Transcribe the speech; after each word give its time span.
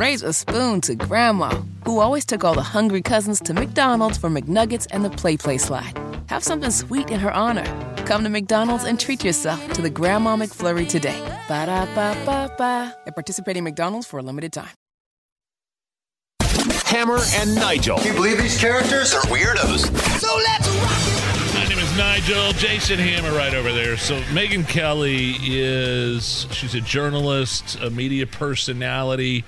raise 0.00 0.22
a 0.22 0.32
spoon 0.32 0.80
to 0.80 0.94
Grandma, 0.94 1.50
who 1.84 2.00
always 2.00 2.24
took 2.24 2.42
all 2.42 2.54
the 2.54 2.62
hungry 2.62 3.02
cousins 3.02 3.38
to 3.38 3.52
McDonald's 3.52 4.16
for 4.16 4.30
McNuggets 4.30 4.86
and 4.90 5.04
the 5.04 5.10
Play 5.10 5.36
Play 5.36 5.58
slide. 5.58 5.92
Have 6.28 6.42
something 6.42 6.70
sweet 6.70 7.10
in 7.10 7.20
her 7.20 7.30
honor. 7.30 7.66
Come 8.06 8.24
to 8.24 8.30
McDonald's 8.30 8.84
and 8.84 8.98
treat 8.98 9.22
yourself 9.22 9.60
to 9.74 9.82
the 9.82 9.90
Grandma 9.90 10.36
McFlurry 10.36 10.88
today. 10.88 11.20
Ba 11.48 11.66
da 11.66 11.84
ba 11.94 12.16
ba 12.24 12.50
ba. 12.56 12.96
At 13.06 13.14
participating 13.14 13.62
McDonald's 13.62 14.06
for 14.06 14.18
a 14.18 14.22
limited 14.22 14.54
time. 14.54 14.72
Hammer 16.86 17.18
and 17.34 17.54
Nigel. 17.54 17.98
Can 17.98 18.06
you 18.06 18.14
believe 18.14 18.38
these 18.38 18.58
characters 18.58 19.14
are 19.14 19.22
weirdos? 19.24 19.84
So 20.18 20.34
let's 20.48 20.68
rock 20.80 21.54
My 21.54 21.68
name 21.68 21.78
is 21.78 21.96
Nigel. 21.98 22.52
Jason 22.52 22.98
Hammer 22.98 23.36
right 23.36 23.52
over 23.52 23.70
there. 23.70 23.98
So 23.98 24.18
Megyn 24.32 24.66
Kelly 24.66 25.34
is 25.42 26.46
she's 26.52 26.74
a 26.74 26.80
journalist, 26.80 27.78
a 27.82 27.90
media 27.90 28.26
personality. 28.26 29.44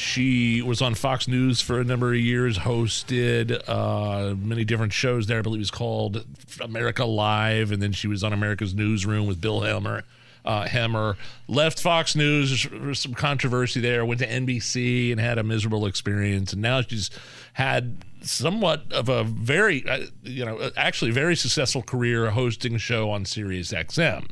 She 0.00 0.62
was 0.62 0.80
on 0.80 0.94
Fox 0.94 1.28
News 1.28 1.60
for 1.60 1.78
a 1.78 1.84
number 1.84 2.14
of 2.14 2.18
years, 2.18 2.56
hosted 2.56 3.62
uh, 3.68 4.34
many 4.34 4.64
different 4.64 4.94
shows 4.94 5.26
there. 5.26 5.40
I 5.40 5.42
believe 5.42 5.58
it 5.58 5.60
was 5.60 5.70
called 5.70 6.24
America 6.58 7.04
Live, 7.04 7.70
and 7.70 7.82
then 7.82 7.92
she 7.92 8.08
was 8.08 8.24
on 8.24 8.32
America's 8.32 8.74
Newsroom 8.74 9.26
with 9.26 9.42
Bill 9.42 9.60
Hemmer. 9.60 10.04
Uh, 10.42 10.64
Hemmer 10.64 11.16
left 11.48 11.82
Fox 11.82 12.16
News. 12.16 12.64
There 12.64 12.80
was 12.80 12.98
some 12.98 13.12
controversy 13.12 13.80
there. 13.80 14.02
Went 14.06 14.20
to 14.20 14.26
NBC 14.26 15.12
and 15.12 15.20
had 15.20 15.36
a 15.36 15.42
miserable 15.42 15.84
experience, 15.84 16.54
and 16.54 16.62
now 16.62 16.80
she's 16.80 17.10
had 17.52 17.98
somewhat 18.22 18.90
of 18.92 19.10
a 19.10 19.22
very, 19.24 19.86
uh, 19.86 20.06
you 20.22 20.46
know, 20.46 20.70
actually 20.78 21.10
very 21.10 21.36
successful 21.36 21.82
career 21.82 22.30
hosting 22.30 22.74
a 22.74 22.78
show 22.78 23.10
on 23.10 23.26
Sirius 23.26 23.70
XM. 23.70 24.30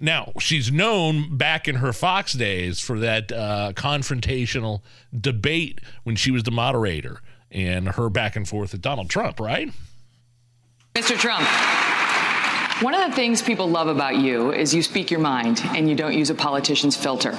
Now, 0.00 0.32
she's 0.40 0.72
known 0.72 1.36
back 1.36 1.68
in 1.68 1.76
her 1.76 1.92
Fox 1.92 2.32
days 2.32 2.80
for 2.80 2.98
that 2.98 3.30
uh, 3.30 3.72
confrontational 3.74 4.82
debate 5.18 5.80
when 6.02 6.16
she 6.16 6.30
was 6.30 6.42
the 6.42 6.50
moderator 6.50 7.20
and 7.50 7.88
her 7.90 8.10
back 8.10 8.34
and 8.34 8.48
forth 8.48 8.72
with 8.72 8.82
Donald 8.82 9.08
Trump, 9.08 9.38
right? 9.38 9.70
Mr. 10.94 11.16
Trump, 11.16 11.46
one 12.80 12.94
of 12.94 13.08
the 13.08 13.14
things 13.14 13.40
people 13.42 13.68
love 13.68 13.88
about 13.88 14.16
you 14.16 14.52
is 14.52 14.74
you 14.74 14.82
speak 14.82 15.10
your 15.10 15.20
mind 15.20 15.60
and 15.76 15.88
you 15.88 15.94
don't 15.94 16.14
use 16.14 16.30
a 16.30 16.34
politician's 16.34 16.96
filter. 16.96 17.32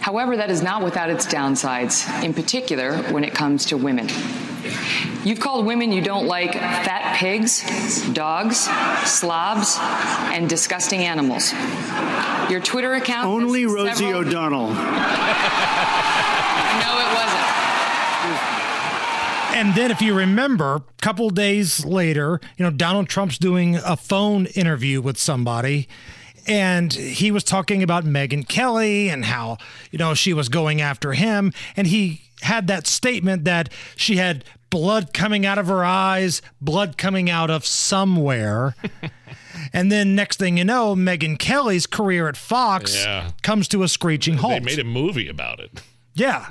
However, 0.00 0.36
that 0.36 0.50
is 0.50 0.62
not 0.62 0.82
without 0.82 1.10
its 1.10 1.26
downsides, 1.26 2.06
in 2.22 2.32
particular 2.32 2.96
when 3.12 3.24
it 3.24 3.34
comes 3.34 3.66
to 3.66 3.76
women. 3.76 4.08
You've 5.24 5.40
called 5.40 5.66
women 5.66 5.90
you 5.92 6.00
don't 6.00 6.26
like 6.26 6.52
fat 6.52 7.16
pigs, 7.16 8.08
dogs, 8.10 8.68
slobs, 9.10 9.76
and 10.32 10.48
disgusting 10.48 11.00
animals. 11.00 11.52
Your 12.50 12.60
Twitter 12.60 12.94
account. 12.94 13.26
Only 13.26 13.66
Rosie 13.66 13.94
several- 14.04 14.26
O'Donnell. 14.26 14.76
No, 16.80 16.98
it 16.98 17.14
wasn't. 17.14 17.29
And 19.52 19.74
then, 19.74 19.90
if 19.90 20.00
you 20.00 20.14
remember, 20.14 20.76
a 20.76 20.82
couple 21.02 21.28
days 21.30 21.84
later, 21.84 22.40
you 22.56 22.64
know, 22.64 22.70
Donald 22.70 23.08
Trump's 23.08 23.38
doing 23.38 23.76
a 23.76 23.96
phone 23.96 24.46
interview 24.46 25.00
with 25.00 25.18
somebody. 25.18 25.88
And 26.46 26.92
he 26.92 27.30
was 27.30 27.44
talking 27.44 27.82
about 27.82 28.04
Megyn 28.04 28.48
Kelly 28.48 29.08
and 29.10 29.24
how, 29.26 29.58
you 29.90 29.98
know, 29.98 30.14
she 30.14 30.32
was 30.32 30.48
going 30.48 30.80
after 30.80 31.12
him. 31.12 31.52
And 31.76 31.86
he 31.86 32.22
had 32.42 32.66
that 32.68 32.86
statement 32.86 33.44
that 33.44 33.68
she 33.96 34.16
had 34.16 34.44
blood 34.70 35.12
coming 35.12 35.44
out 35.44 35.58
of 35.58 35.66
her 35.66 35.84
eyes, 35.84 36.40
blood 36.60 36.96
coming 36.96 37.28
out 37.28 37.50
of 37.50 37.66
somewhere. 37.66 38.74
and 39.72 39.92
then 39.92 40.14
next 40.14 40.38
thing 40.38 40.56
you 40.56 40.64
know, 40.64 40.94
Megyn 40.94 41.38
Kelly's 41.38 41.86
career 41.86 42.28
at 42.28 42.36
Fox 42.36 42.96
Yeah. 42.96 43.32
comes 43.42 43.68
to 43.68 43.82
a 43.82 43.88
screeching 43.88 44.36
halt. 44.38 44.54
They 44.54 44.60
made 44.60 44.78
a 44.78 44.84
movie 44.84 45.28
about 45.28 45.60
it. 45.60 45.82
Yeah. 46.14 46.46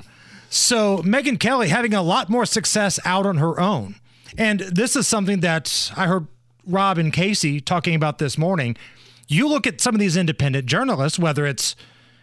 So 0.50 0.98
Megyn 0.98 1.38
Kelly 1.38 1.68
having 1.68 1.94
a 1.94 2.02
lot 2.02 2.28
more 2.28 2.44
success 2.44 2.98
out 3.04 3.24
on 3.24 3.38
her 3.38 3.58
own. 3.60 3.94
And 4.36 4.60
this 4.60 4.96
is 4.96 5.06
something 5.06 5.40
that 5.40 5.92
I 5.96 6.06
heard 6.06 6.26
Rob 6.66 6.98
and 6.98 7.12
Casey 7.12 7.60
talking 7.60 7.94
about 7.94 8.18
this 8.18 8.36
morning. 8.36 8.76
You 9.28 9.48
look 9.48 9.66
at 9.66 9.80
some 9.80 9.94
of 9.94 10.00
these 10.00 10.16
independent 10.16 10.66
journalists, 10.66 11.18
whether 11.20 11.46
it's, 11.46 11.76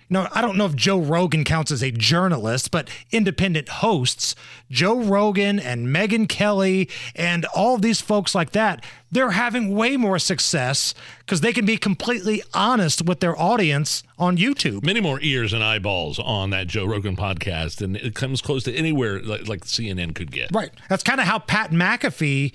you 0.09 0.13
know, 0.13 0.27
I 0.31 0.41
don't 0.41 0.57
know 0.57 0.65
if 0.65 0.75
Joe 0.75 0.99
Rogan 0.99 1.43
counts 1.43 1.71
as 1.71 1.83
a 1.83 1.91
journalist, 1.91 2.71
but 2.71 2.89
independent 3.11 3.67
hosts, 3.67 4.35
Joe 4.71 4.99
Rogan 5.01 5.59
and 5.59 5.87
Megyn 5.87 6.29
Kelly 6.29 6.89
and 7.15 7.45
all 7.53 7.77
these 7.77 7.99
folks 7.99 8.33
like 8.33 8.51
that, 8.51 8.85
they're 9.11 9.31
having 9.31 9.75
way 9.75 9.97
more 9.97 10.17
success 10.19 10.93
because 11.19 11.41
they 11.41 11.51
can 11.51 11.65
be 11.65 11.77
completely 11.77 12.41
honest 12.53 13.05
with 13.05 13.19
their 13.19 13.37
audience 13.39 14.03
on 14.17 14.37
YouTube. 14.37 14.83
Many 14.83 15.01
more 15.01 15.19
ears 15.21 15.51
and 15.51 15.63
eyeballs 15.63 16.19
on 16.19 16.51
that 16.51 16.67
Joe 16.67 16.85
Rogan 16.85 17.15
podcast, 17.15 17.81
and 17.81 17.97
it 17.97 18.15
comes 18.15 18.41
close 18.41 18.63
to 18.63 18.73
anywhere 18.73 19.21
like, 19.21 19.47
like 19.47 19.65
CNN 19.65 20.15
could 20.15 20.31
get. 20.31 20.51
Right. 20.53 20.71
That's 20.89 21.03
kind 21.03 21.19
of 21.19 21.27
how 21.27 21.39
Pat 21.39 21.71
McAfee, 21.71 22.53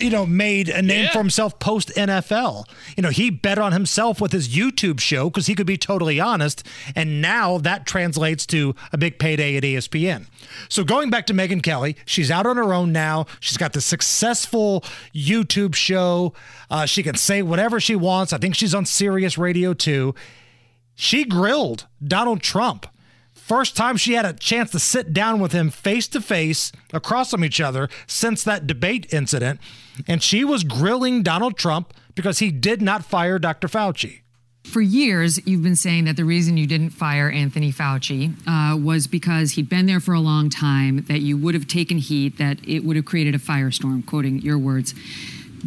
you 0.00 0.10
know, 0.10 0.26
made 0.26 0.68
a 0.68 0.82
name 0.82 1.04
Yeah. 1.04 1.12
for 1.12 1.18
himself 1.18 1.58
post 1.58 1.90
NFL. 1.96 2.64
You 2.96 3.02
know, 3.02 3.08
he 3.10 3.30
bet 3.30 3.56
on 3.58 3.72
himself 3.72 4.20
with 4.20 4.32
his 4.32 4.48
YouTube 4.48 5.00
show 5.00 5.30
because 5.30 5.46
he 5.46 5.54
could 5.54 5.66
be 5.66 5.78
totally 5.78 6.18
honest. 6.20 6.66
And 6.94 7.22
now 7.22 7.58
that 7.58 7.86
translates 7.86 8.44
to 8.46 8.74
a 8.92 8.98
big 8.98 9.18
payday 9.18 9.56
at 9.56 9.62
ESPN. 9.62 10.26
So 10.68 10.84
going 10.84 11.08
back 11.08 11.24
to 11.26 11.34
Megyn 11.34 11.62
Kelly, 11.62 11.96
she's 12.04 12.30
out 12.30 12.46
on 12.46 12.56
her 12.56 12.74
own 12.74 12.92
now. 12.92 13.26
She's 13.40 13.56
got 13.56 13.72
the 13.72 13.80
successful 13.80 14.84
YouTube 15.14 15.74
show. 15.74 16.34
Uh, 16.70 16.84
she 16.84 17.02
can 17.02 17.14
say 17.14 17.40
whatever 17.42 17.78
she 17.80 17.94
wants. 17.96 18.32
I 18.32 18.38
think 18.38 18.54
she's 18.54 18.74
on 18.74 18.84
Sirius 18.86 19.38
Radio 19.38 19.72
too. 19.72 20.14
She 20.94 21.24
grilled 21.24 21.86
Donald 22.04 22.42
Trump. 22.42 22.86
First 23.46 23.76
time 23.76 23.96
she 23.96 24.14
had 24.14 24.24
a 24.24 24.32
chance 24.32 24.72
to 24.72 24.80
sit 24.80 25.12
down 25.12 25.38
with 25.38 25.52
him 25.52 25.70
face 25.70 26.08
to 26.08 26.20
face 26.20 26.72
across 26.92 27.30
from 27.30 27.44
each 27.44 27.60
other 27.60 27.88
since 28.08 28.42
that 28.42 28.66
debate 28.66 29.06
incident. 29.14 29.60
And 30.08 30.20
she 30.20 30.42
was 30.42 30.64
grilling 30.64 31.22
Donald 31.22 31.56
Trump 31.56 31.94
because 32.16 32.40
he 32.40 32.50
did 32.50 32.82
not 32.82 33.04
fire 33.04 33.38
Dr. 33.38 33.68
Fauci. 33.68 34.22
For 34.64 34.80
years, 34.80 35.38
you've 35.46 35.62
been 35.62 35.76
saying 35.76 36.06
that 36.06 36.16
the 36.16 36.24
reason 36.24 36.56
you 36.56 36.66
didn't 36.66 36.90
fire 36.90 37.30
Anthony 37.30 37.70
Fauci 37.70 38.34
uh, 38.48 38.76
was 38.76 39.06
because 39.06 39.52
he'd 39.52 39.68
been 39.68 39.86
there 39.86 40.00
for 40.00 40.12
a 40.12 40.18
long 40.18 40.50
time, 40.50 41.04
that 41.04 41.20
you 41.20 41.36
would 41.36 41.54
have 41.54 41.68
taken 41.68 41.98
heat, 41.98 42.38
that 42.38 42.58
it 42.66 42.80
would 42.80 42.96
have 42.96 43.04
created 43.04 43.36
a 43.36 43.38
firestorm, 43.38 44.04
quoting 44.04 44.40
your 44.40 44.58
words. 44.58 44.92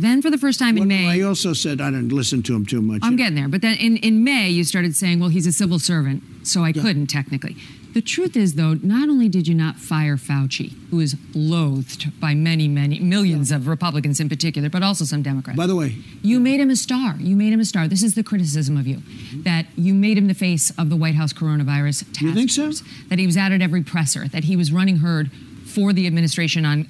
Then, 0.01 0.21
for 0.21 0.29
the 0.31 0.37
first 0.37 0.59
time 0.59 0.77
in 0.77 0.87
May, 0.87 1.07
I 1.07 1.21
also 1.27 1.51
said 1.53 1.81
I 1.81 1.91
didn't 1.91 2.13
listen 2.13 2.41
to 2.43 2.55
him 2.55 2.65
too 2.65 2.81
much. 2.81 3.01
I'm 3.03 3.17
getting 3.17 3.35
there. 3.35 3.49
But 3.49 3.61
then 3.61 3.75
in, 3.77 3.97
in 3.97 4.23
May, 4.23 4.49
you 4.49 4.63
started 4.63 4.95
saying, 4.95 5.19
well, 5.19 5.29
he's 5.29 5.45
a 5.45 5.51
civil 5.51 5.77
servant, 5.77 6.23
so 6.43 6.63
I 6.63 6.71
couldn't 6.71 7.07
technically. 7.07 7.57
The 7.93 8.01
truth 8.01 8.37
is, 8.37 8.53
though, 8.53 8.75
not 8.75 9.09
only 9.09 9.27
did 9.29 9.47
you 9.47 9.55
not 9.55 9.77
fire 9.77 10.15
Fauci, 10.15 10.73
who 10.91 10.99
is 10.99 11.15
loathed 11.33 12.17
by 12.21 12.35
many, 12.35 12.67
many, 12.67 12.99
millions 12.99 13.51
of 13.51 13.67
Republicans 13.67 14.19
in 14.19 14.29
particular, 14.29 14.69
but 14.69 14.83
also 14.83 15.05
some 15.05 15.23
Democrats. 15.23 15.57
By 15.57 15.65
the 15.67 15.75
way, 15.75 15.97
You 16.21 16.39
made 16.39 16.59
him 16.59 16.69
a 16.69 16.75
star. 16.75 17.15
You 17.17 17.35
made 17.35 17.51
him 17.51 17.59
a 17.59 17.65
star. 17.65 17.87
This 17.87 18.03
is 18.03 18.13
the 18.13 18.23
criticism 18.23 18.77
of 18.77 18.85
you 18.87 18.97
Mm-hmm. 18.97 19.41
that 19.41 19.65
you 19.75 19.93
made 19.95 20.17
him 20.19 20.27
the 20.27 20.33
face 20.35 20.71
of 20.77 20.89
the 20.89 20.95
White 20.95 21.15
House 21.15 21.33
coronavirus 21.33 22.05
task 22.13 22.21
You 22.21 22.33
think 22.33 22.51
so? 22.51 22.71
That 23.09 23.17
he 23.19 23.25
was 23.25 23.35
out 23.37 23.51
at 23.51 23.61
every 23.61 23.81
presser, 23.83 24.27
that 24.29 24.43
he 24.45 24.55
was 24.55 24.71
running 24.71 24.97
herd 24.97 25.31
for 25.65 25.91
the 25.91 26.05
administration 26.07 26.65
on 26.65 26.85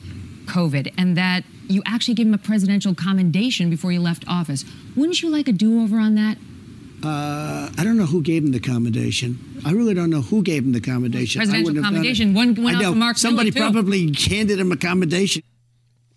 COVID, 0.46 0.94
and 0.98 1.16
that 1.18 1.44
you 1.69 1.81
actually 1.85 2.16
gave 2.16 2.25
him 2.28 2.34
a 2.34 2.38
presidential 2.40 2.94
commendation 2.96 3.69
before 3.69 3.91
you 3.91 4.02
left 4.02 4.25
office. 4.28 4.66
Wouldn't 4.96 5.22
you 5.22 5.30
like 5.30 5.47
a 5.47 5.52
do 5.53 5.81
over 5.81 5.97
on 6.00 6.16
that? 6.16 6.38
uh, 7.02 7.69
I 7.78 7.84
don't 7.85 7.96
know 7.97 8.06
who 8.06 8.22
gave 8.22 8.44
him 8.44 8.52
the 8.52 8.59
commendation. 8.59 9.62
I 9.63 9.72
really 9.72 9.94
don't 9.94 10.09
know 10.09 10.22
who 10.22 10.44
gave 10.44 10.63
him 10.66 10.74
the 10.74 10.81
commendation. 10.81 11.40
I 11.40 11.46
Presidential 11.46 11.66
wouldn't 11.69 11.85
have 11.85 11.94
done 11.94 11.94
it. 11.94 11.97
commendation. 11.97 12.34
One 12.34 12.56
went 12.56 12.75
I 12.75 12.80
out 12.80 12.81
know. 12.81 12.90
to 12.91 12.96
Mark 12.97 13.18
Somebody 13.18 13.52
Milley, 13.52 13.53
too. 13.53 13.59
probably 13.72 14.13
handed 14.30 14.59
him 14.59 14.72
a 14.74 14.75
commendation. 14.78 15.44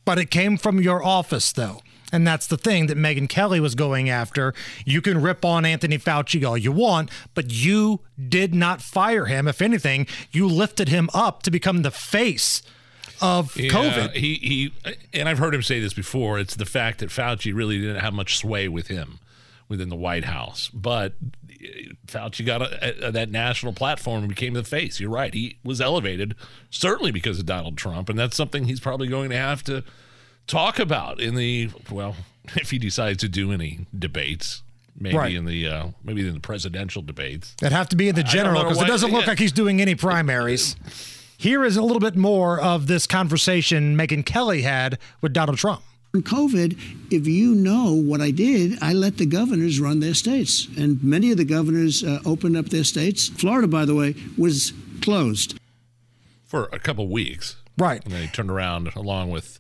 But 0.05 0.19
it 0.19 0.31
came 0.31 0.57
from 0.57 0.81
your 0.81 1.05
office, 1.05 1.53
though. 1.53 1.83
And 2.13 2.27
that's 2.27 2.49
the 2.49 2.57
thing 2.57 2.89
that 2.89 2.99
Megyn 2.99 3.29
Kelly 3.29 3.61
was 3.61 3.75
going 3.77 4.11
after. 4.11 4.55
You 4.85 5.01
can 5.01 5.23
rip 5.23 5.45
on 5.45 5.65
Anthony 5.65 5.99
Fauci 5.99 6.45
all 6.47 6.59
you 6.59 6.73
want, 6.73 7.11
but 7.35 7.53
you 7.53 8.01
did 8.29 8.53
not 8.55 8.83
fire 8.83 9.27
him. 9.27 9.47
If 9.47 9.63
anything, 9.63 10.07
you 10.33 10.49
lifted 10.49 10.89
him 10.89 11.09
up 11.15 11.43
to 11.45 11.51
become 11.53 11.83
the 11.83 11.91
face 11.93 12.61
of 13.21 13.57
Yeah, 13.57 13.71
COVID. 13.71 14.15
He 14.15 14.35
he, 14.35 14.97
and 15.13 15.29
I've 15.29 15.39
heard 15.39 15.55
him 15.55 15.63
say 15.63 15.81
this 15.81 15.95
before. 15.95 16.39
It's 16.39 16.57
the 16.57 16.67
fact 16.67 17.01
that 17.01 17.11
Fauci 17.11 17.55
really 17.55 17.79
didn't 17.81 18.01
have 18.01 18.15
much 18.15 18.37
sway 18.39 18.69
with 18.69 18.89
him 18.89 19.19
within 19.69 19.89
the 19.89 19.97
White 19.97 20.25
House, 20.25 20.71
but 20.73 21.15
Fauci 22.07 22.45
got 22.45 22.63
a, 22.63 23.09
a, 23.09 23.13
that 23.13 23.31
national 23.31 23.73
platform 23.73 24.21
and 24.21 24.29
became 24.29 24.55
the 24.55 24.65
face. 24.65 25.01
You're 25.01 25.11
right. 25.11 25.33
He 25.33 25.59
was 25.65 25.81
elevated 25.81 26.35
certainly 26.71 27.11
because 27.11 27.39
of 27.39 27.47
Donald 27.47 27.77
Trump, 27.77 28.09
and 28.09 28.19
that's 28.19 28.37
something 28.37 28.65
he's 28.65 28.81
probably 28.81 29.09
going 29.09 29.31
to 29.31 29.37
have 29.37 29.63
to 29.65 29.85
talk 30.47 30.79
about 30.79 31.21
in 31.21 31.35
the 31.35 31.71
well, 31.91 32.17
if 32.57 32.71
he 32.71 32.79
decides 32.79 33.19
to 33.19 33.29
do 33.29 33.53
any 33.53 33.87
debates. 33.97 34.63
Maybe 34.95 35.17
Right. 35.17 35.35
in 35.35 35.47
the 35.47 35.67
uh, 35.67 35.87
maybe 36.05 36.27
in 36.27 36.35
the 36.35 36.41
presidential 36.41 37.01
debates. 37.01 37.55
That'd 37.61 37.75
have 37.75 37.89
to 37.89 37.97
be 37.97 38.09
in 38.11 38.15
the 38.15 38.23
general 38.23 38.63
because 38.63 38.83
it 38.83 38.87
doesn't 38.87 39.11
look 39.11 39.23
yeah. 39.23 39.29
like 39.31 39.39
he's 39.39 39.53
doing 39.53 39.81
any 39.81 39.95
primaries. 39.95 40.77
Here 41.43 41.65
is 41.65 41.77
a 41.77 41.83
little 41.83 41.99
bit 41.99 42.15
more 42.15 42.61
of 42.61 42.87
this 42.87 43.09
conversation 43.09 43.97
Megyn 43.97 44.25
Kelly 44.25 44.63
had 44.63 44.97
with 45.21 45.33
Donald 45.33 45.59
Trump. 45.59 45.83
On 46.15 46.23
COVID, 46.23 46.79
if 47.11 47.27
you 47.27 47.53
know 47.57 47.95
what 47.95 48.21
I 48.21 48.31
did, 48.31 48.79
I 48.81 48.93
let 48.93 49.17
the 49.17 49.27
governors 49.27 49.81
run 49.81 49.99
their 49.99 50.15
states. 50.15 50.69
And 50.79 51.03
many 51.03 51.33
of 51.33 51.39
the 51.39 51.45
governors 51.45 52.05
uh, 52.05 52.21
opened 52.25 52.57
up 52.57 52.67
their 52.67 52.85
states. 52.85 53.29
Florida, 53.29 53.67
by 53.67 53.85
the 53.85 53.97
way, 53.97 54.15
was 54.39 54.73
closed. 55.01 55.59
for 56.47 56.69
a 56.73 56.79
couple 56.79 57.09
weeks. 57.09 57.57
Right. 57.77 58.05
And 58.05 58.15
they 58.15 58.29
turned 58.29 58.53
around 58.53 58.95
along 58.95 59.31
with. 59.33 59.59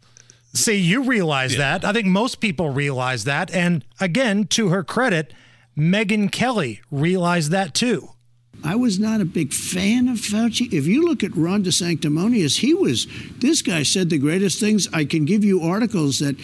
See, 0.54 0.76
you 0.76 1.02
realize 1.02 1.56
that. 1.56 1.84
I 1.84 1.92
think 1.92 2.06
most 2.06 2.38
people 2.38 2.70
realize 2.70 3.24
that. 3.24 3.50
And 3.50 3.84
again, 3.98 4.46
to 4.50 4.68
her 4.68 4.84
credit, 4.84 5.34
Megyn 5.76 6.30
Kelly 6.30 6.80
realized 6.92 7.50
that 7.50 7.74
too. 7.74 8.10
I 8.64 8.76
was 8.76 8.98
not 8.98 9.20
a 9.20 9.24
big 9.24 9.52
fan 9.52 10.08
of 10.08 10.18
Fauci. 10.18 10.72
If 10.72 10.86
you 10.86 11.04
look 11.04 11.24
at 11.24 11.36
Ron 11.36 11.64
DeSanctimonious, 11.64 12.58
he 12.60 12.74
was, 12.74 13.06
this 13.38 13.60
guy 13.62 13.82
said 13.82 14.08
the 14.10 14.18
greatest 14.18 14.60
things. 14.60 14.88
I 14.92 15.04
can 15.04 15.24
give 15.24 15.42
you 15.44 15.60
articles 15.62 16.20
that 16.20 16.36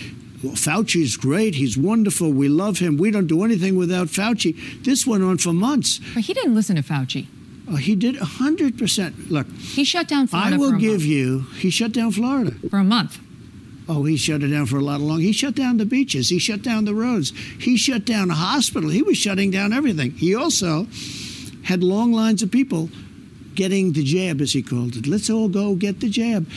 well, 0.43 0.55
Fauci's 0.55 1.17
great. 1.17 1.55
He's 1.57 1.77
wonderful. 1.77 2.31
We 2.33 2.49
love 2.49 2.79
him. 2.79 2.97
We 2.97 3.11
don't 3.11 3.27
do 3.27 3.43
anything 3.45 3.77
without 3.77 4.07
Fauci. 4.09 4.57
This 4.85 5.07
went 5.07 5.23
on 5.25 5.39
for 5.39 5.53
months. 5.53 6.01
But 6.15 6.25
he 6.25 6.35
didn't 6.35 6.55
listen 6.55 6.77
to 6.77 6.83
Fauci. 6.83 7.27
Uh, 7.71 7.77
he 7.77 7.95
did 7.95 8.15
100%. 8.17 9.31
Look, 9.31 9.47
He 9.59 9.85
shut 9.85 10.09
down 10.09 10.27
Florida 10.27 10.55
I 10.55 10.59
will 10.59 10.71
for 10.71 10.77
a 10.77 10.81
give 10.81 10.93
month. 10.93 11.03
you, 11.05 11.41
he 11.59 11.71
shut 11.71 11.93
down 11.93 12.13
Florida. 12.13 12.53
for 12.71 12.79
a 12.79 12.85
month. 12.85 13.19
Oh, 13.89 14.05
he 14.05 14.17
shut 14.17 14.43
it 14.43 14.49
down 14.49 14.67
for 14.67 14.77
a 14.77 14.83
lot 14.83 14.97
of 14.97 15.03
long. 15.03 15.21
He 15.21 15.33
shut 15.33 15.55
down 15.55 15.77
the 15.79 15.87
beaches. 15.87 16.29
He 16.29 16.39
shut 16.39 16.63
down 16.63 16.85
the 16.85 16.95
roads. 16.95 17.31
He 17.59 17.77
shut 17.77 18.05
down 18.05 18.31
a 18.31 18.35
hospital. 18.35 18.91
He 18.91 19.03
was 19.03 19.17
shutting 19.17 19.51
down 19.51 19.73
everything. 19.73 20.11
He 20.13 20.35
also 20.35 20.87
had 21.69 21.83
long 21.83 22.13
lines 22.15 22.43
of 22.43 22.51
people 22.51 22.89
getting 23.55 23.93
the 23.93 24.03
jab, 24.03 24.41
as 24.41 24.55
he 24.55 24.63
called 24.63 24.97
it. 24.97 25.07
Let's 25.07 25.29
all 25.29 25.51
go 25.51 25.75
get 25.75 26.01
the 26.01 26.09
jab. 26.09 26.49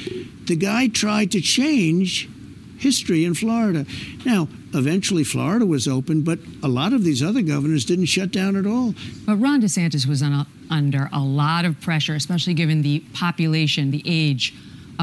The 0.45 0.55
guy 0.55 0.87
tried 0.87 1.31
to 1.31 1.41
change 1.41 2.29
history 2.77 3.25
in 3.25 3.33
Florida. 3.33 3.85
Now, 4.25 4.47
eventually 4.73 5.25
Florida 5.25 5.65
was 5.65 5.85
open, 5.85 6.21
but 6.21 6.39
a 6.63 6.69
lot 6.69 6.93
of 6.93 7.03
these 7.03 7.21
other 7.21 7.41
governors 7.41 7.83
didn't 7.83 8.05
shut 8.05 8.31
down 8.31 8.55
at 8.55 8.65
all. 8.65 8.95
But 9.25 9.35
Ron 9.35 9.61
DeSantis 9.61 10.05
was 10.05 10.23
under 10.23 11.09
a 11.11 11.19
lot 11.19 11.65
of 11.65 11.81
pressure, 11.81 12.15
especially 12.15 12.53
given 12.53 12.81
the 12.81 13.03
population, 13.13 13.91
the 13.91 14.03
age 14.05 14.53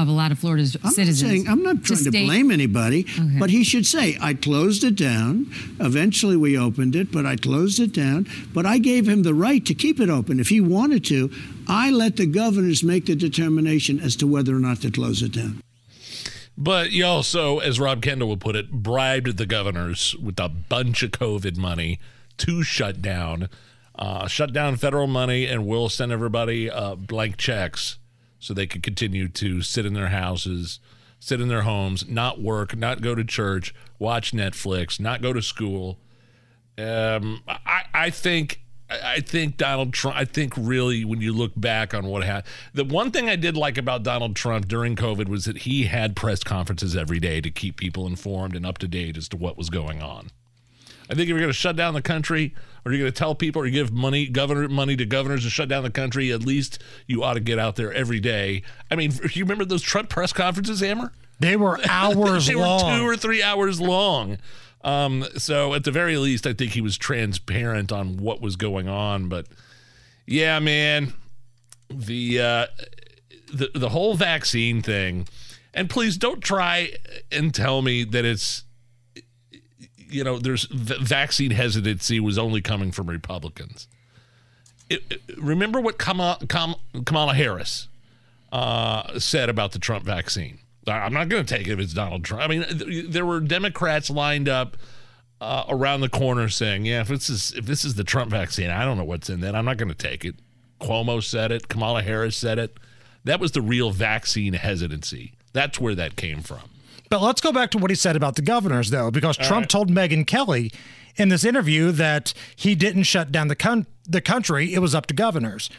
of 0.01 0.07
a 0.07 0.11
lot 0.11 0.31
of 0.31 0.39
Florida's 0.39 0.75
I'm 0.83 0.91
citizens. 0.91 1.21
not 1.23 1.29
saying 1.29 1.47
I'm 1.47 1.63
not 1.63 1.83
trying 1.83 1.97
to, 2.03 2.09
stay- 2.09 2.25
blame 2.25 2.51
anybody, 2.51 3.05
Okay. 3.17 3.37
but 3.39 3.49
he 3.49 3.63
should 3.63 3.85
say 3.85 4.17
I 4.21 4.33
closed 4.33 4.83
it 4.83 4.95
down. 4.95 5.47
Eventually, 5.79 6.35
we 6.37 6.57
opened 6.57 6.95
it, 6.95 7.11
but 7.11 7.25
I 7.25 7.35
closed 7.35 7.79
it 7.79 7.93
down. 7.93 8.27
But 8.53 8.65
I 8.65 8.77
gave 8.77 9.07
him 9.07 9.23
the 9.23 9.33
right 9.33 9.65
to 9.65 9.73
keep 9.73 9.99
it 9.99 10.09
open 10.09 10.39
if 10.39 10.49
he 10.49 10.61
wanted 10.61 11.05
to. 11.05 11.31
I 11.67 11.91
let 11.91 12.17
the 12.17 12.25
governors 12.25 12.83
make 12.83 13.05
the 13.05 13.15
determination 13.15 13.99
as 13.99 14.15
to 14.17 14.27
whether 14.27 14.55
or 14.55 14.59
not 14.59 14.81
to 14.81 14.91
close 14.91 15.21
it 15.21 15.33
down. 15.33 15.61
But 16.57 16.91
you 16.91 17.05
also, 17.05 17.59
as 17.59 17.79
Rob 17.79 18.01
Kendall 18.01 18.27
would 18.29 18.41
put 18.41 18.55
it, 18.55 18.69
bribed 18.71 19.37
the 19.37 19.45
governors 19.45 20.13
with 20.21 20.39
a 20.39 20.49
bunch 20.49 21.03
of 21.03 21.11
COVID 21.11 21.55
money 21.57 21.99
to 22.37 22.63
shut 22.63 23.01
down, 23.01 23.47
uh, 23.97 24.27
shut 24.27 24.51
down 24.51 24.75
federal 24.75 25.07
money, 25.07 25.45
and 25.45 25.65
we'll 25.65 25.87
send 25.89 26.11
everybody 26.11 26.69
uh, 26.69 26.95
blank 26.95 27.37
checks 27.37 27.97
so 28.39 28.53
they 28.53 28.67
could 28.67 28.83
continue 28.83 29.27
to 29.27 29.61
sit 29.61 29.85
in 29.85 29.93
their 29.93 30.07
houses, 30.07 30.79
sit 31.19 31.41
in 31.41 31.47
their 31.47 31.61
homes, 31.61 32.07
not 32.07 32.41
work, 32.41 32.75
not 32.75 33.01
go 33.01 33.13
to 33.13 33.23
church, 33.23 33.73
watch 33.99 34.31
Netflix, 34.31 34.99
not 34.99 35.21
go 35.21 35.33
to 35.33 35.41
school. 35.41 35.99
Um, 36.77 37.43
I, 37.47 37.83
I 37.93 38.09
think 38.09 38.61
I 38.89 39.19
think 39.19 39.57
Donald 39.57 39.93
Trump. 39.93 40.17
I 40.17 40.25
think 40.25 40.53
really, 40.57 41.05
when 41.05 41.21
you 41.21 41.31
look 41.31 41.51
back 41.55 41.93
on 41.93 42.07
what 42.07 42.23
happened, 42.23 42.51
the 42.73 42.85
one 42.85 43.11
thing 43.11 43.29
I 43.29 43.35
did 43.35 43.55
like 43.55 43.77
about 43.77 44.01
Donald 44.01 44.35
Trump 44.35 44.67
during 44.67 44.95
COVID 44.95 45.27
was 45.27 45.45
that 45.45 45.59
he 45.59 45.83
had 45.83 46.15
press 46.15 46.43
conferences 46.43 46.95
every 46.95 47.19
day 47.19 47.39
to 47.39 47.51
keep 47.51 47.77
people 47.77 48.07
informed 48.07 48.55
and 48.55 48.65
up 48.65 48.79
to 48.79 48.87
date 48.87 49.15
as 49.15 49.27
to 49.29 49.37
what 49.37 49.57
was 49.57 49.69
going 49.69 50.01
on. 50.01 50.31
I 51.09 51.15
think 51.15 51.23
if 51.23 51.29
you're 51.29 51.39
going 51.39 51.49
to 51.49 51.53
shut 51.53 51.75
down 51.75 51.93
the 51.93 52.01
country, 52.01 52.53
or 52.85 52.91
you're 52.91 52.99
going 52.99 53.11
to 53.11 53.17
tell 53.17 53.33
people, 53.35 53.61
or 53.61 53.65
you 53.65 53.71
give 53.71 53.91
money, 53.91 54.27
governor 54.27 54.67
money 54.69 54.95
to 54.95 55.05
governors 55.05 55.43
to 55.43 55.49
shut 55.49 55.67
down 55.67 55.83
the 55.83 55.89
country, 55.89 56.31
at 56.31 56.41
least 56.41 56.79
you 57.07 57.23
ought 57.23 57.33
to 57.33 57.39
get 57.39 57.57
out 57.57 57.75
there 57.75 57.91
every 57.91 58.19
day. 58.19 58.61
I 58.91 58.95
mean, 58.95 59.11
you 59.33 59.43
remember 59.43 59.65
those 59.65 59.81
Trump 59.81 60.09
press 60.09 60.31
conferences, 60.31 60.81
Hammer? 60.81 61.11
They 61.39 61.55
were 61.55 61.79
hours 61.89 62.47
they 62.47 62.55
long. 62.55 62.85
were 62.85 62.97
two 62.97 63.03
or 63.07 63.17
three 63.17 63.41
hours 63.41 63.81
long. 63.81 64.37
Um, 64.81 65.25
so 65.37 65.73
at 65.73 65.83
the 65.83 65.91
very 65.91 66.17
least, 66.17 66.47
I 66.47 66.53
think 66.53 66.71
he 66.71 66.81
was 66.81 66.97
transparent 66.97 67.91
on 67.91 68.17
what 68.17 68.41
was 68.41 68.55
going 68.55 68.87
on. 68.87 69.27
But 69.29 69.47
yeah, 70.25 70.59
man, 70.59 71.13
the 71.89 72.39
uh, 72.39 72.67
the 73.51 73.71
the 73.73 73.89
whole 73.89 74.13
vaccine 74.13 74.81
thing, 74.81 75.27
and 75.73 75.89
please 75.89 76.17
don't 76.17 76.41
try 76.41 76.91
and 77.31 77.53
tell 77.53 77.81
me 77.81 78.03
that 78.05 78.23
it's 78.23 78.63
you 80.09 80.23
know 80.23 80.37
there's 80.39 80.65
vaccine 80.65 81.51
hesitancy 81.51 82.19
was 82.19 82.37
only 82.37 82.61
coming 82.61 82.91
from 82.91 83.07
Republicans. 83.09 83.87
It, 84.89 85.03
it- 85.09 85.21
remember 85.37 85.79
what 85.79 85.97
Kamala, 85.97 86.37
Kamala 87.05 87.33
Harris 87.33 87.87
uh, 88.51 89.19
said 89.19 89.49
about 89.49 89.71
the 89.73 89.79
Trump 89.79 90.03
vaccine. 90.05 90.59
I'm 90.87 91.13
not 91.13 91.29
going 91.29 91.45
to 91.45 91.55
take 91.57 91.67
it 91.67 91.71
if 91.73 91.79
it's 91.79 91.93
Donald 91.93 92.23
Trump. 92.23 92.41
I 92.43 92.47
mean, 92.47 92.63
th- 92.63 93.11
there 93.11 93.25
were 93.25 93.39
Democrats 93.39 94.09
lined 94.09 94.49
up 94.49 94.75
uh, 95.39 95.65
around 95.69 96.01
the 96.01 96.09
corner 96.09 96.49
saying, 96.49 96.85
"Yeah, 96.85 97.01
if 97.01 97.09
this 97.09 97.29
is 97.29 97.51
if 97.53 97.65
this 97.65 97.85
is 97.85 97.93
the 97.95 98.03
Trump 98.03 98.31
vaccine, 98.31 98.71
I 98.71 98.85
don't 98.85 98.97
know 98.97 99.03
what's 99.03 99.29
in 99.29 99.41
that. 99.41 99.53
I'm 99.55 99.65
not 99.65 99.77
going 99.77 99.89
to 99.89 99.95
take 99.95 100.25
it." 100.25 100.35
Cuomo 100.81 101.21
said 101.23 101.51
it. 101.51 101.67
Kamala 101.67 102.01
Harris 102.01 102.35
said 102.37 102.57
it. 102.57 102.77
That 103.25 103.39
was 103.39 103.51
the 103.51 103.61
real 103.61 103.91
vaccine 103.91 104.53
hesitancy. 104.53 105.33
That's 105.53 105.79
where 105.79 105.93
that 105.95 106.15
came 106.15 106.41
from. 106.41 106.61
But 107.09 107.21
let's 107.21 107.41
go 107.41 107.51
back 107.51 107.71
to 107.71 107.77
what 107.77 107.89
he 107.89 107.95
said 107.95 108.15
about 108.15 108.35
the 108.35 108.41
governors, 108.41 108.91
though, 108.91 109.09
because 109.09 109.35
Trump 109.35 109.67
told 109.67 109.89
Megyn 109.89 110.27
Kelly 110.27 110.71
in 111.15 111.29
this 111.29 111.43
interview 111.43 111.91
that 111.91 112.33
he 112.55 112.75
didn't 112.75 113.03
shut 113.03 113.31
down 113.31 113.47
the 113.47 113.55
con- 113.55 113.87
the 114.07 114.21
country; 114.21 114.73
it 114.73 114.79
was 114.79 114.93
up 114.93 115.07
to 115.07 115.13
governors. 115.13 115.69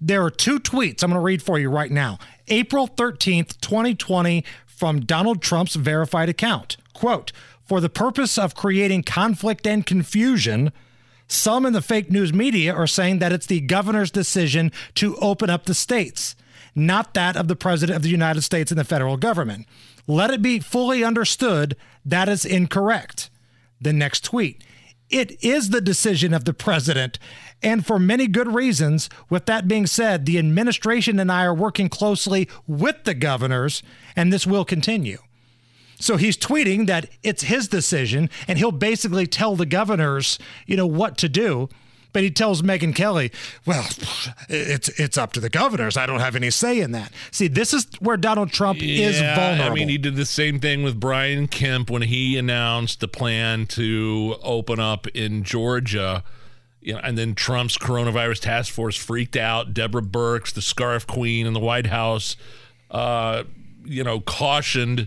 There 0.00 0.24
are 0.24 0.30
two 0.30 0.58
tweets 0.58 1.02
I'm 1.02 1.10
going 1.10 1.20
to 1.20 1.24
read 1.24 1.42
for 1.42 1.58
you 1.58 1.68
right 1.70 1.90
now. 1.90 2.18
April 2.48 2.88
13th, 2.88 3.60
2020, 3.60 4.44
from 4.66 5.00
Donald 5.00 5.42
Trump's 5.42 5.76
verified 5.76 6.28
account. 6.28 6.76
Quote: 6.92 7.30
For 7.62 7.80
the 7.80 7.88
purpose 7.88 8.36
of 8.36 8.54
creating 8.54 9.04
conflict 9.04 9.66
and 9.66 9.86
confusion. 9.86 10.72
Some 11.28 11.64
in 11.64 11.72
the 11.72 11.80
fake 11.80 12.10
news 12.10 12.32
media 12.32 12.74
are 12.74 12.88
saying 12.88 13.20
that 13.20 13.30
it's 13.30 13.46
the 13.46 13.60
governor's 13.60 14.10
decision 14.10 14.72
to 14.96 15.14
open 15.18 15.48
up 15.48 15.64
the 15.64 15.74
states, 15.74 16.34
not 16.86 17.14
that 17.14 17.36
of 17.36 17.48
the 17.48 17.56
president 17.56 17.96
of 17.96 18.02
the 18.02 18.08
United 18.08 18.42
States 18.42 18.70
and 18.70 18.78
the 18.80 18.84
federal 18.84 19.16
government. 19.16 19.66
Let 20.06 20.30
it 20.30 20.42
be 20.42 20.58
fully 20.58 21.04
understood 21.04 21.76
that 22.04 22.28
is 22.28 22.44
incorrect. 22.44 23.30
The 23.80 23.92
next 23.92 24.24
tweet. 24.24 24.62
It 25.08 25.42
is 25.42 25.70
the 25.70 25.80
decision 25.80 26.32
of 26.32 26.44
the 26.44 26.54
president, 26.54 27.18
and 27.62 27.84
for 27.84 27.98
many 27.98 28.28
good 28.28 28.54
reasons. 28.54 29.08
With 29.28 29.46
that 29.46 29.66
being 29.66 29.86
said, 29.86 30.24
the 30.24 30.38
administration 30.38 31.18
and 31.18 31.32
I 31.32 31.44
are 31.44 31.54
working 31.54 31.88
closely 31.88 32.48
with 32.66 33.02
the 33.04 33.14
governors, 33.14 33.82
and 34.14 34.32
this 34.32 34.46
will 34.46 34.64
continue. 34.64 35.18
So 35.98 36.16
he's 36.16 36.36
tweeting 36.36 36.86
that 36.86 37.10
it's 37.22 37.42
his 37.42 37.68
decision, 37.68 38.30
and 38.46 38.58
he'll 38.58 38.72
basically 38.72 39.26
tell 39.26 39.56
the 39.56 39.66
governors, 39.66 40.38
you 40.66 40.76
know, 40.76 40.86
what 40.86 41.18
to 41.18 41.28
do. 41.28 41.68
But 42.12 42.22
he 42.22 42.30
tells 42.30 42.62
Megyn 42.62 42.94
Kelly, 42.94 43.30
"Well, 43.66 43.86
it's 44.48 44.88
it's 44.90 45.16
up 45.18 45.32
to 45.34 45.40
the 45.40 45.48
governors. 45.48 45.96
I 45.96 46.06
don't 46.06 46.20
have 46.20 46.36
any 46.36 46.50
say 46.50 46.80
in 46.80 46.92
that." 46.92 47.12
See, 47.30 47.48
this 47.48 47.72
is 47.72 47.86
where 48.00 48.16
Donald 48.16 48.50
Trump 48.52 48.82
is 48.82 49.20
Yeah, 49.20 49.34
vulnerable. 49.34 49.72
I 49.72 49.74
mean, 49.74 49.88
he 49.88 49.98
did 49.98 50.16
the 50.16 50.26
same 50.26 50.60
thing 50.60 50.82
with 50.82 50.98
Brian 50.98 51.46
Kemp 51.48 51.90
when 51.90 52.02
he 52.02 52.36
announced 52.36 53.00
the 53.00 53.08
plan 53.08 53.66
to 53.66 54.36
open 54.42 54.80
up 54.80 55.06
in 55.08 55.42
Georgia. 55.44 56.24
You 56.82 56.94
know, 56.94 57.00
and 57.02 57.18
then 57.18 57.34
Trump's 57.34 57.76
coronavirus 57.76 58.40
task 58.40 58.72
force 58.72 58.96
freaked 58.96 59.36
out. 59.36 59.74
Deborah 59.74 60.00
Birx, 60.00 60.52
the 60.52 60.62
scarf 60.62 61.06
queen 61.06 61.46
in 61.46 61.52
the 61.52 61.60
White 61.60 61.88
House, 61.88 62.36
uh, 62.90 63.44
you 63.84 64.02
know, 64.02 64.20
cautioned 64.20 65.06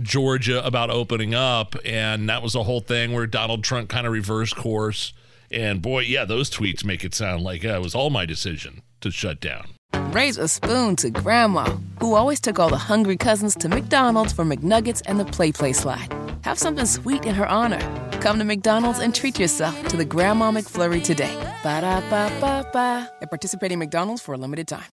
Georgia 0.00 0.64
about 0.66 0.90
opening 0.90 1.34
up, 1.34 1.76
and 1.84 2.28
that 2.28 2.42
was 2.42 2.54
the 2.54 2.62
whole 2.64 2.80
thing 2.80 3.12
where 3.12 3.26
Donald 3.26 3.62
Trump 3.62 3.88
kind 3.88 4.06
of 4.06 4.12
reversed 4.12 4.56
course. 4.56 5.12
And 5.52 5.82
boy, 5.82 6.00
yeah, 6.00 6.24
those 6.24 6.50
tweets 6.50 6.84
make 6.84 7.04
it 7.04 7.14
sound 7.14 7.42
like 7.42 7.62
yeah, 7.62 7.76
it 7.76 7.82
was 7.82 7.94
all 7.94 8.10
my 8.10 8.24
decision 8.24 8.82
to 9.02 9.10
shut 9.10 9.40
down. 9.40 9.66
Raise 10.12 10.38
a 10.38 10.48
spoon 10.48 10.96
to 10.96 11.10
Grandma, 11.10 11.76
who 12.00 12.14
always 12.14 12.40
took 12.40 12.58
all 12.58 12.70
the 12.70 12.78
hungry 12.78 13.16
cousins 13.16 13.54
to 13.56 13.68
McDonald's 13.68 14.32
for 14.32 14.44
McNuggets 14.44 15.02
and 15.06 15.20
the 15.20 15.24
Play 15.26 15.52
Play 15.52 15.74
Slide. 15.74 16.12
Have 16.44 16.58
something 16.58 16.86
sweet 16.86 17.24
in 17.26 17.34
her 17.34 17.46
honor. 17.46 17.80
Come 18.20 18.38
to 18.38 18.44
McDonald's 18.44 18.98
and 18.98 19.14
treat 19.14 19.38
yourself 19.38 19.88
to 19.88 19.96
the 19.96 20.04
Grandma 20.04 20.50
McFlurry 20.50 21.04
today. 21.04 21.34
Ba 21.62 21.82
da 21.82 22.00
ba 22.08 22.32
ba 22.40 22.66
ba. 22.72 23.10
At 23.20 23.30
participating 23.30 23.78
McDonald's 23.78 24.22
for 24.22 24.34
a 24.34 24.38
limited 24.38 24.68
time. 24.68 24.84